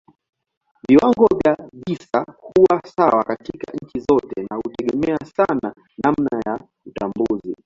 Viwango 0.89 1.27
vya 1.43 1.69
visa 1.73 2.25
huwa 2.39 2.81
sawa 2.95 3.23
katika 3.23 3.73
nchi 3.81 3.99
zote 4.09 4.43
na 4.49 4.55
hutegemea 4.55 5.17
sana 5.17 5.75
namna 6.03 6.41
ya 6.45 6.59
utambuzi. 6.85 7.55